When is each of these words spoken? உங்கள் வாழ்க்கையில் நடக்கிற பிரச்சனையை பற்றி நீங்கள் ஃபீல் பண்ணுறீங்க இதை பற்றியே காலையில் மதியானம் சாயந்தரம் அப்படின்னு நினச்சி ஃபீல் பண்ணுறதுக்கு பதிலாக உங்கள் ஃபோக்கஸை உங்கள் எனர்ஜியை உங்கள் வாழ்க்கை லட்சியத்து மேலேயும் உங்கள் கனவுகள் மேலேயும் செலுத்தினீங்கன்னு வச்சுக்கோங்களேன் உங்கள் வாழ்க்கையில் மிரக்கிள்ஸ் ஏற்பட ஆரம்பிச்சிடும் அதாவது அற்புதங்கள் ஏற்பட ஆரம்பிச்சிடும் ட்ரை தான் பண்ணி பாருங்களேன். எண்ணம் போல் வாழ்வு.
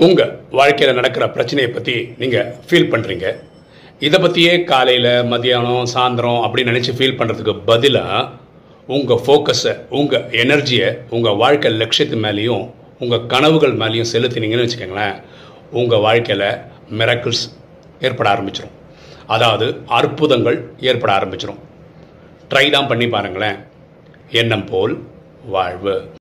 உங்கள் 0.00 0.30
வாழ்க்கையில் 0.50 0.94
நடக்கிற 0.94 1.28
பிரச்சனையை 1.28 1.70
பற்றி 1.70 2.14
நீங்கள் 2.18 2.46
ஃபீல் 2.68 2.90
பண்ணுறீங்க 2.92 3.34
இதை 3.98 4.20
பற்றியே 4.20 4.64
காலையில் 4.64 5.26
மதியானம் 5.26 5.88
சாயந்தரம் 5.94 6.42
அப்படின்னு 6.44 6.72
நினச்சி 6.72 6.92
ஃபீல் 6.98 7.18
பண்ணுறதுக்கு 7.18 7.54
பதிலாக 7.64 8.28
உங்கள் 8.88 9.22
ஃபோக்கஸை 9.26 9.74
உங்கள் 9.90 10.24
எனர்ஜியை 10.30 10.96
உங்கள் 11.10 11.34
வாழ்க்கை 11.34 11.70
லட்சியத்து 11.72 12.16
மேலேயும் 12.16 12.64
உங்கள் 12.98 13.26
கனவுகள் 13.26 13.72
மேலேயும் 13.72 14.10
செலுத்தினீங்கன்னு 14.12 14.66
வச்சுக்கோங்களேன் 14.66 15.18
உங்கள் 15.70 16.00
வாழ்க்கையில் 16.00 16.48
மிரக்கிள்ஸ் 16.90 17.44
ஏற்பட 18.00 18.28
ஆரம்பிச்சிடும் 18.30 18.76
அதாவது 19.26 19.82
அற்புதங்கள் 19.86 20.58
ஏற்பட 20.80 21.12
ஆரம்பிச்சிடும் 21.18 21.60
ட்ரை 22.50 22.70
தான் 22.70 22.86
பண்ணி 22.86 23.06
பாருங்களேன். 23.08 23.58
எண்ணம் 24.30 24.64
போல் 24.64 24.94
வாழ்வு. 25.44 26.08